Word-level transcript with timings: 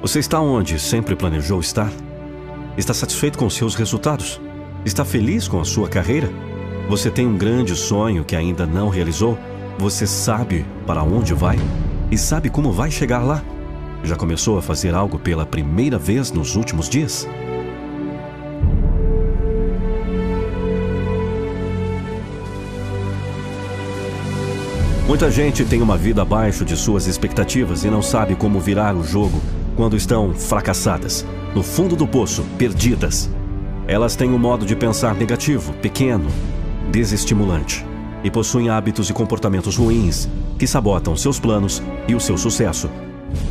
Você 0.00 0.20
está 0.20 0.40
onde 0.40 0.78
sempre 0.78 1.16
planejou 1.16 1.58
estar? 1.58 1.90
Está 2.76 2.94
satisfeito 2.94 3.36
com 3.36 3.50
seus 3.50 3.74
resultados? 3.74 4.40
Está 4.84 5.04
feliz 5.04 5.48
com 5.48 5.60
a 5.60 5.64
sua 5.64 5.88
carreira? 5.88 6.30
Você 6.88 7.10
tem 7.10 7.26
um 7.26 7.36
grande 7.36 7.74
sonho 7.74 8.24
que 8.24 8.36
ainda 8.36 8.64
não 8.64 8.88
realizou? 8.88 9.36
Você 9.76 10.06
sabe 10.06 10.64
para 10.86 11.02
onde 11.02 11.34
vai? 11.34 11.58
E 12.12 12.16
sabe 12.16 12.48
como 12.48 12.70
vai 12.70 12.92
chegar 12.92 13.24
lá? 13.24 13.42
Já 14.04 14.14
começou 14.14 14.56
a 14.56 14.62
fazer 14.62 14.94
algo 14.94 15.18
pela 15.18 15.44
primeira 15.44 15.98
vez 15.98 16.30
nos 16.30 16.54
últimos 16.54 16.88
dias? 16.88 17.26
Muita 25.08 25.28
gente 25.28 25.64
tem 25.64 25.82
uma 25.82 25.96
vida 25.96 26.22
abaixo 26.22 26.64
de 26.64 26.76
suas 26.76 27.08
expectativas 27.08 27.82
e 27.82 27.90
não 27.90 28.00
sabe 28.00 28.36
como 28.36 28.60
virar 28.60 28.94
o 28.94 29.02
jogo 29.02 29.42
quando 29.78 29.96
estão 29.96 30.34
fracassadas, 30.34 31.24
no 31.54 31.62
fundo 31.62 31.94
do 31.94 32.04
poço, 32.04 32.44
perdidas. 32.58 33.30
Elas 33.86 34.16
têm 34.16 34.28
um 34.28 34.38
modo 34.38 34.66
de 34.66 34.74
pensar 34.74 35.14
negativo, 35.14 35.72
pequeno, 35.74 36.26
desestimulante 36.90 37.86
e 38.24 38.28
possuem 38.28 38.70
hábitos 38.70 39.08
e 39.08 39.12
comportamentos 39.12 39.76
ruins 39.76 40.28
que 40.58 40.66
sabotam 40.66 41.16
seus 41.16 41.38
planos 41.38 41.80
e 42.08 42.14
o 42.16 42.18
seu 42.18 42.36
sucesso. 42.36 42.90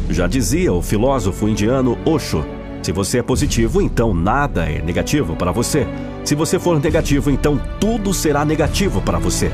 Já 0.09 0.27
dizia 0.27 0.73
o 0.73 0.81
filósofo 0.81 1.48
indiano 1.48 1.98
Osho: 2.05 2.45
se 2.81 2.91
você 2.91 3.20
é 3.20 3.23
positivo, 3.23 3.81
então 3.81 4.14
nada 4.14 4.70
é 4.70 4.81
negativo 4.81 5.34
para 5.34 5.53
você. 5.53 5.88
Se 6.25 6.36
você 6.36 6.59
for 6.59 6.78
negativo, 6.78 7.31
então 7.31 7.58
tudo 7.80 8.14
será 8.14 8.44
negativo 8.44 9.02
para 9.02 9.17
você. 9.17 9.50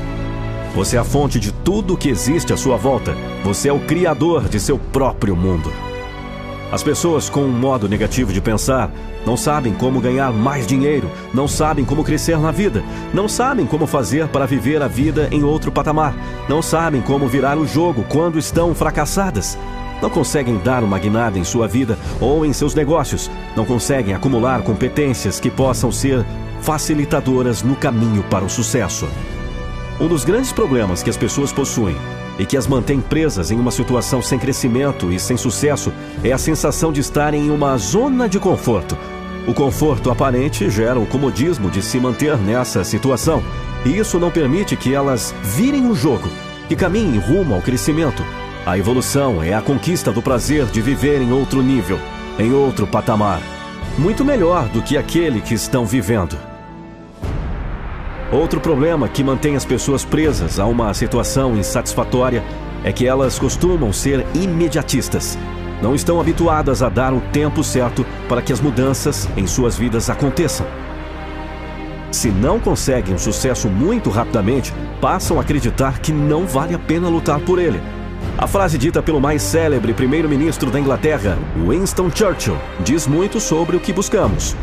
Você 0.74 0.96
é 0.96 0.98
a 0.98 1.04
fonte 1.04 1.38
de 1.38 1.52
tudo 1.52 1.96
que 1.96 2.08
existe 2.08 2.52
à 2.52 2.56
sua 2.56 2.76
volta. 2.76 3.14
Você 3.44 3.68
é 3.68 3.72
o 3.72 3.78
criador 3.78 4.48
de 4.48 4.58
seu 4.58 4.76
próprio 4.76 5.36
mundo. 5.36 5.70
As 6.74 6.82
pessoas 6.82 7.30
com 7.30 7.42
um 7.42 7.52
modo 7.52 7.88
negativo 7.88 8.32
de 8.32 8.40
pensar 8.40 8.90
não 9.24 9.36
sabem 9.36 9.72
como 9.72 10.00
ganhar 10.00 10.32
mais 10.32 10.66
dinheiro, 10.66 11.08
não 11.32 11.46
sabem 11.46 11.84
como 11.84 12.02
crescer 12.02 12.36
na 12.36 12.50
vida, 12.50 12.82
não 13.12 13.28
sabem 13.28 13.64
como 13.64 13.86
fazer 13.86 14.26
para 14.26 14.44
viver 14.44 14.82
a 14.82 14.88
vida 14.88 15.28
em 15.30 15.44
outro 15.44 15.70
patamar, 15.70 16.12
não 16.48 16.60
sabem 16.60 17.00
como 17.00 17.28
virar 17.28 17.56
o 17.58 17.64
jogo 17.64 18.04
quando 18.08 18.40
estão 18.40 18.74
fracassadas. 18.74 19.56
Não 20.02 20.10
conseguem 20.10 20.58
dar 20.58 20.82
uma 20.82 20.98
guinada 20.98 21.38
em 21.38 21.44
sua 21.44 21.68
vida 21.68 21.96
ou 22.20 22.44
em 22.44 22.52
seus 22.52 22.74
negócios, 22.74 23.30
não 23.54 23.64
conseguem 23.64 24.12
acumular 24.12 24.60
competências 24.62 25.38
que 25.38 25.52
possam 25.52 25.92
ser 25.92 26.26
facilitadoras 26.60 27.62
no 27.62 27.76
caminho 27.76 28.24
para 28.24 28.44
o 28.44 28.50
sucesso. 28.50 29.06
Um 30.00 30.08
dos 30.08 30.24
grandes 30.24 30.50
problemas 30.50 31.04
que 31.04 31.10
as 31.10 31.16
pessoas 31.16 31.52
possuem 31.52 31.94
e 32.38 32.44
que 32.44 32.56
as 32.56 32.66
mantém 32.66 33.00
presas 33.00 33.50
em 33.50 33.58
uma 33.58 33.70
situação 33.70 34.20
sem 34.20 34.38
crescimento 34.38 35.12
e 35.12 35.18
sem 35.18 35.36
sucesso 35.36 35.92
é 36.22 36.32
a 36.32 36.38
sensação 36.38 36.92
de 36.92 37.00
estarem 37.00 37.46
em 37.46 37.50
uma 37.50 37.76
zona 37.76 38.28
de 38.28 38.38
conforto. 38.38 38.96
O 39.46 39.52
conforto 39.52 40.10
aparente 40.10 40.70
gera 40.70 40.98
o 40.98 41.06
comodismo 41.06 41.70
de 41.70 41.82
se 41.82 41.98
manter 42.00 42.36
nessa 42.38 42.82
situação, 42.82 43.42
e 43.84 43.98
isso 43.98 44.18
não 44.18 44.30
permite 44.30 44.74
que 44.74 44.94
elas 44.94 45.34
virem 45.42 45.86
o 45.90 45.94
jogo, 45.94 46.28
que 46.68 46.74
caminhem 46.74 47.18
rumo 47.18 47.54
ao 47.54 47.60
crescimento. 47.60 48.24
A 48.64 48.78
evolução 48.78 49.42
é 49.42 49.52
a 49.52 49.60
conquista 49.60 50.10
do 50.10 50.22
prazer 50.22 50.64
de 50.66 50.80
viver 50.80 51.20
em 51.20 51.32
outro 51.32 51.62
nível, 51.62 51.98
em 52.38 52.52
outro 52.54 52.86
patamar, 52.86 53.42
muito 53.98 54.24
melhor 54.24 54.66
do 54.68 54.80
que 54.80 54.96
aquele 54.96 55.42
que 55.42 55.52
estão 55.52 55.84
vivendo. 55.84 56.53
Outro 58.34 58.60
problema 58.60 59.08
que 59.08 59.22
mantém 59.22 59.54
as 59.54 59.64
pessoas 59.64 60.04
presas 60.04 60.58
a 60.58 60.66
uma 60.66 60.92
situação 60.92 61.56
insatisfatória 61.56 62.42
é 62.82 62.92
que 62.92 63.06
elas 63.06 63.38
costumam 63.38 63.92
ser 63.92 64.26
imediatistas. 64.34 65.38
Não 65.80 65.94
estão 65.94 66.20
habituadas 66.20 66.82
a 66.82 66.88
dar 66.88 67.14
o 67.14 67.20
tempo 67.32 67.62
certo 67.62 68.04
para 68.28 68.42
que 68.42 68.52
as 68.52 68.60
mudanças 68.60 69.28
em 69.36 69.46
suas 69.46 69.76
vidas 69.76 70.10
aconteçam. 70.10 70.66
Se 72.10 72.28
não 72.28 72.58
conseguem 72.58 73.14
um 73.14 73.18
sucesso 73.18 73.68
muito 73.68 74.10
rapidamente, 74.10 74.74
passam 75.00 75.38
a 75.38 75.42
acreditar 75.42 76.00
que 76.00 76.10
não 76.12 76.44
vale 76.44 76.74
a 76.74 76.78
pena 76.78 77.08
lutar 77.08 77.38
por 77.38 77.60
ele. 77.60 77.80
A 78.36 78.48
frase 78.48 78.76
dita 78.76 79.00
pelo 79.00 79.20
mais 79.20 79.42
célebre 79.42 79.94
primeiro-ministro 79.94 80.72
da 80.72 80.80
Inglaterra, 80.80 81.38
Winston 81.68 82.10
Churchill, 82.12 82.58
diz 82.80 83.06
muito 83.06 83.38
sobre 83.38 83.76
o 83.76 83.80
que 83.80 83.92
buscamos. 83.92 84.56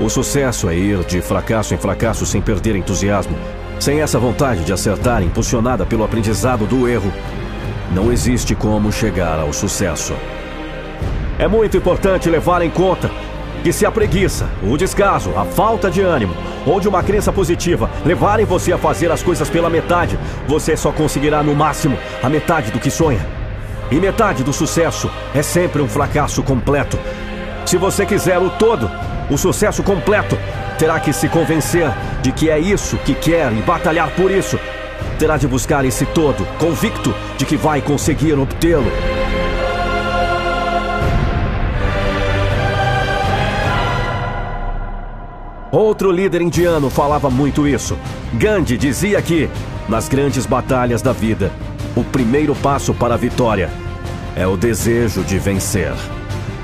O 0.00 0.08
sucesso 0.08 0.68
é 0.68 0.74
ir 0.74 1.04
de 1.04 1.20
fracasso 1.20 1.74
em 1.74 1.78
fracasso 1.78 2.26
sem 2.26 2.40
perder 2.40 2.76
entusiasmo. 2.76 3.36
Sem 3.78 4.00
essa 4.00 4.18
vontade 4.18 4.64
de 4.64 4.72
acertar, 4.72 5.22
impulsionada 5.22 5.84
pelo 5.84 6.04
aprendizado 6.04 6.66
do 6.66 6.88
erro, 6.88 7.12
não 7.92 8.12
existe 8.12 8.54
como 8.54 8.90
chegar 8.90 9.38
ao 9.38 9.52
sucesso. 9.52 10.14
É 11.38 11.46
muito 11.46 11.76
importante 11.76 12.30
levar 12.30 12.62
em 12.62 12.70
conta 12.70 13.10
que 13.62 13.72
se 13.72 13.86
a 13.86 13.90
preguiça, 13.92 14.48
o 14.62 14.76
descaso, 14.76 15.30
a 15.36 15.44
falta 15.44 15.90
de 15.90 16.00
ânimo 16.00 16.34
ou 16.66 16.80
de 16.80 16.88
uma 16.88 17.02
crença 17.02 17.32
positiva 17.32 17.90
levarem 18.04 18.44
você 18.44 18.72
a 18.72 18.78
fazer 18.78 19.10
as 19.10 19.22
coisas 19.22 19.48
pela 19.48 19.70
metade, 19.70 20.18
você 20.48 20.76
só 20.76 20.90
conseguirá 20.90 21.42
no 21.42 21.54
máximo 21.54 21.96
a 22.22 22.28
metade 22.28 22.70
do 22.70 22.80
que 22.80 22.90
sonha. 22.90 23.24
E 23.90 23.96
metade 23.96 24.42
do 24.42 24.52
sucesso 24.52 25.10
é 25.34 25.42
sempre 25.42 25.82
um 25.82 25.88
fracasso 25.88 26.42
completo. 26.42 26.98
Se 27.64 27.76
você 27.76 28.04
quiser 28.04 28.38
o 28.38 28.50
todo, 28.50 28.90
o 29.30 29.38
sucesso 29.38 29.82
completo, 29.82 30.36
terá 30.78 31.00
que 31.00 31.12
se 31.12 31.28
convencer 31.28 31.90
de 32.22 32.32
que 32.32 32.50
é 32.50 32.58
isso 32.58 32.96
que 32.98 33.14
quer 33.14 33.52
e 33.52 33.62
batalhar 33.62 34.10
por 34.10 34.30
isso. 34.30 34.58
Terá 35.18 35.36
de 35.36 35.46
buscar 35.46 35.84
esse 35.84 36.04
todo, 36.06 36.44
convicto 36.58 37.14
de 37.38 37.46
que 37.46 37.56
vai 37.56 37.80
conseguir 37.80 38.34
obtê-lo. 38.34 38.90
Outro 45.70 46.12
líder 46.12 46.42
indiano 46.42 46.90
falava 46.90 47.30
muito 47.30 47.66
isso. 47.66 47.96
Gandhi 48.34 48.76
dizia 48.76 49.22
que, 49.22 49.48
nas 49.88 50.06
grandes 50.06 50.44
batalhas 50.44 51.00
da 51.00 51.12
vida, 51.12 51.50
o 51.96 52.04
primeiro 52.04 52.54
passo 52.54 52.92
para 52.92 53.14
a 53.14 53.16
vitória 53.16 53.70
é 54.36 54.46
o 54.46 54.56
desejo 54.56 55.22
de 55.22 55.38
vencer. 55.38 55.94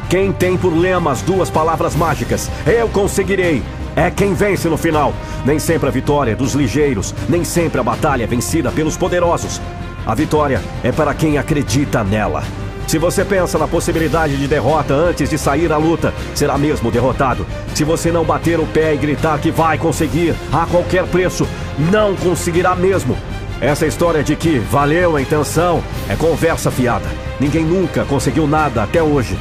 Quem 0.09 0.33
tem 0.33 0.57
por 0.57 0.75
lema 0.75 1.13
as 1.13 1.21
duas 1.21 1.51
palavras 1.51 1.95
mágicas, 1.95 2.51
eu 2.67 2.89
conseguirei, 2.89 3.63
é 3.95 4.11
quem 4.11 4.33
vence 4.33 4.67
no 4.67 4.79
final. 4.79 5.13
Nem 5.45 5.59
sempre 5.59 5.87
a 5.87 5.93
vitória 5.93 6.33
é 6.33 6.35
dos 6.35 6.55
ligeiros, 6.55 7.15
nem 7.29 7.45
sempre 7.45 7.79
a 7.79 7.85
batalha 7.85 8.25
é 8.25 8.27
vencida 8.27 8.73
pelos 8.73 8.97
poderosos. 8.97 9.61
A 10.07 10.15
vitória 10.15 10.63
é 10.83 10.91
para 10.91 11.13
quem 11.13 11.37
acredita 11.37 12.03
nela. 12.03 12.43
Se 12.87 12.97
você 12.97 13.23
pensa 13.23 13.59
na 13.59 13.69
possibilidade 13.69 14.39
de 14.39 14.49
derrota 14.49 14.95
antes 14.95 15.29
de 15.29 15.37
sair 15.37 15.71
à 15.71 15.77
luta, 15.77 16.15
será 16.35 16.57
mesmo 16.57 16.91
derrotado. 16.91 17.47
Se 17.75 17.85
você 17.85 18.11
não 18.11 18.25
bater 18.25 18.59
o 18.59 18.67
pé 18.67 18.95
e 18.95 18.97
gritar 18.97 19.39
que 19.39 19.51
vai 19.51 19.77
conseguir 19.77 20.35
a 20.51 20.65
qualquer 20.65 21.05
preço, 21.07 21.47
não 21.93 22.17
conseguirá 22.17 22.75
mesmo. 22.75 23.15
Essa 23.61 23.87
história 23.87 24.25
de 24.25 24.35
que 24.37 24.59
valeu 24.59 25.17
a 25.17 25.21
intenção 25.21 25.85
é 26.09 26.17
conversa 26.17 26.71
fiada. 26.71 27.07
Ninguém 27.39 27.67
nunca 27.67 28.07
conseguiu 28.07 28.47
nada 28.47 28.83
até 28.83 29.03
hoje. 29.03 29.37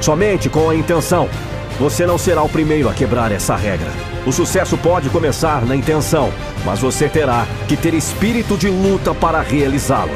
Somente 0.00 0.48
com 0.48 0.70
a 0.70 0.74
intenção. 0.74 1.28
Você 1.78 2.06
não 2.06 2.16
será 2.16 2.42
o 2.42 2.48
primeiro 2.48 2.88
a 2.88 2.94
quebrar 2.94 3.30
essa 3.30 3.54
regra. 3.54 3.90
O 4.26 4.32
sucesso 4.32 4.76
pode 4.78 5.08
começar 5.10 5.64
na 5.64 5.76
intenção, 5.76 6.32
mas 6.64 6.78
você 6.78 7.08
terá 7.08 7.46
que 7.68 7.76
ter 7.76 7.94
espírito 7.94 8.56
de 8.56 8.68
luta 8.68 9.14
para 9.14 9.40
realizá-lo. 9.40 10.12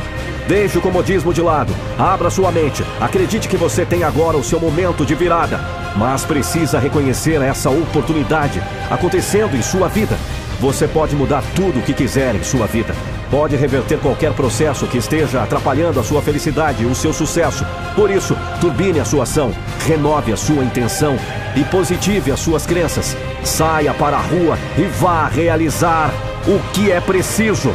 Deixe 0.47 0.77
o 0.77 0.81
comodismo 0.81 1.33
de 1.33 1.41
lado, 1.41 1.75
abra 1.99 2.28
sua 2.28 2.53
mente, 2.53 2.84
acredite 3.00 3.49
que 3.49 3.56
você 3.56 3.87
tem 3.87 4.05
agora 4.05 4.37
o 4.37 4.45
seu 4.45 4.61
momento 4.61 5.05
de 5.05 5.15
virada, 5.15 5.59
mas 5.97 6.25
precisa 6.25 6.78
reconhecer 6.78 7.41
essa 7.41 7.71
oportunidade 7.71 8.62
acontecendo 8.91 9.56
em 9.56 9.62
sua 9.62 9.89
vida. 9.89 10.19
Você 10.61 10.87
pode 10.87 11.16
mudar 11.16 11.43
tudo 11.55 11.78
o 11.78 11.83
que 11.83 11.95
quiser 11.95 12.34
em 12.34 12.43
sua 12.43 12.66
vida. 12.66 12.95
Pode 13.34 13.56
reverter 13.56 13.99
qualquer 13.99 14.33
processo 14.33 14.87
que 14.87 14.97
esteja 14.97 15.43
atrapalhando 15.43 15.99
a 15.99 16.05
sua 16.05 16.22
felicidade 16.22 16.84
e 16.84 16.87
o 16.87 16.95
seu 16.95 17.12
sucesso. 17.12 17.67
Por 17.97 18.09
isso, 18.09 18.36
turbine 18.60 19.01
a 19.01 19.04
sua 19.04 19.25
ação, 19.25 19.53
renove 19.89 20.33
a 20.33 20.36
sua 20.36 20.63
intenção 20.63 21.16
e 21.57 21.65
positive 21.65 22.31
as 22.31 22.39
suas 22.39 22.65
crenças. 22.65 23.16
Saia 23.42 23.92
para 23.92 24.19
a 24.19 24.21
rua 24.21 24.57
e 24.78 24.83
vá 24.83 25.27
realizar 25.27 26.13
o 26.47 26.60
que 26.72 26.92
é 26.92 27.01
preciso. 27.01 27.75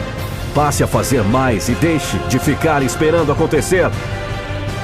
Passe 0.56 0.82
a 0.82 0.88
fazer 0.88 1.24
mais 1.24 1.68
e 1.68 1.74
deixe 1.74 2.18
de 2.30 2.40
ficar 2.40 2.82
esperando 2.82 3.30
acontecer. 3.30 3.92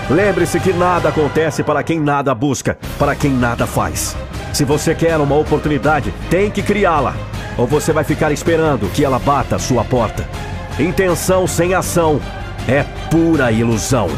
Lembre-se 0.10 0.60
que 0.60 0.74
nada 0.74 1.08
acontece 1.08 1.64
para 1.64 1.84
quem 1.84 2.02
nada 2.02 2.36
busca, 2.36 2.78
para 3.00 3.16
quem 3.16 3.32
nada 3.32 3.66
faz. 3.66 4.14
Se 4.52 4.66
você 4.66 4.94
quer 4.94 5.16
uma 5.22 5.38
oportunidade, 5.38 6.14
tem 6.30 6.52
que 6.52 6.62
criá-la. 6.62 7.16
Ou 7.58 7.66
você 7.66 7.94
vai 7.94 8.04
ficar 8.04 8.34
esperando 8.34 8.92
que 8.92 9.06
ela 9.06 9.20
bata 9.20 9.56
a 9.56 9.60
sua 9.60 9.86
porta. 9.86 10.28
Intenção 10.78 11.48
sem 11.48 11.74
ação 11.74 12.20
é 12.68 12.84
pura 13.10 13.50
ilusão. 13.50 14.10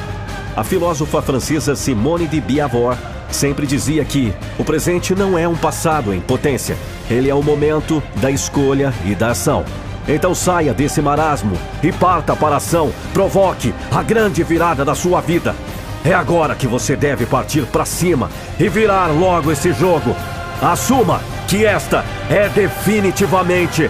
A 0.55 0.63
filósofa 0.63 1.21
francesa 1.21 1.75
Simone 1.75 2.25
de 2.25 2.41
Beauvoir 2.41 2.97
sempre 3.29 3.67
dizia 3.67 4.03
que 4.03 4.33
o 4.57 4.63
presente 4.63 5.13
não 5.13 5.37
é 5.37 5.47
um 5.47 5.55
passado 5.55 6.11
em 6.11 6.19
potência, 6.19 6.75
ele 7.11 7.29
é 7.29 7.35
o 7.35 7.43
momento 7.43 8.01
da 8.15 8.31
escolha 8.31 8.91
e 9.05 9.13
da 9.13 9.29
ação. 9.29 9.63
Então 10.07 10.33
saia 10.33 10.73
desse 10.73 10.99
marasmo 10.99 11.55
e 11.83 11.91
parta 11.91 12.35
para 12.35 12.55
a 12.55 12.57
ação, 12.57 12.91
provoque 13.13 13.71
a 13.91 14.01
grande 14.01 14.41
virada 14.41 14.83
da 14.83 14.95
sua 14.95 15.21
vida. 15.21 15.55
É 16.03 16.13
agora 16.13 16.55
que 16.55 16.65
você 16.65 16.95
deve 16.95 17.27
partir 17.27 17.67
para 17.67 17.85
cima 17.85 18.31
e 18.59 18.67
virar 18.67 19.07
logo 19.07 19.51
esse 19.51 19.71
jogo. 19.73 20.15
Assuma 20.59 21.21
que 21.47 21.63
esta 21.63 22.03
é 22.31 22.49
definitivamente 22.49 23.87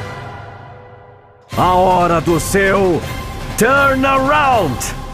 a 1.58 1.74
hora 1.74 2.22
do 2.22 2.40
seu 2.40 3.02
turnaround. 3.58 5.07